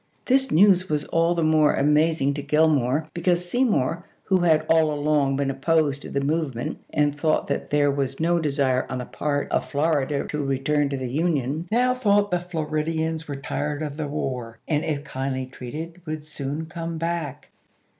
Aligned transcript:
This 0.25 0.49
news 0.49 0.89
was 0.89 1.05
all 1.05 1.35
the 1.35 1.43
more 1.43 1.75
amazing 1.75 2.33
to 2.33 2.41
Gillmore 2.41 3.05
because 3.13 3.47
Seymour, 3.47 4.03
who 4.23 4.39
had 4.39 4.65
all 4.67 4.91
along 4.91 5.35
been 5.35 5.51
opposed 5.51 6.01
to 6.01 6.09
the 6.09 6.21
movement 6.25 6.79
and 6.91 7.13
thought 7.15 7.45
that 7.49 7.69
there 7.69 7.91
was 7.91 8.19
no 8.19 8.39
desire 8.39 8.87
on 8.89 8.97
the 8.97 9.05
part 9.05 9.51
of 9.51 9.69
Florida 9.69 10.25
to 10.25 10.43
return 10.43 10.89
to 10.89 10.97
the 10.97 11.05
Union, 11.05 11.67
now 11.71 11.93
thought 11.93 12.31
the 12.31 12.39
Floridians 12.39 13.27
were 13.27 13.35
tired 13.35 13.83
of 13.83 13.95
the 13.97 14.07
war, 14.07 14.57
and 14.67 14.83
if 14.83 15.03
kindly 15.03 15.45
treated 15.45 16.01
would 16.07 16.25
soon 16.25 16.65
come 16.65 16.97
back. 16.97 17.49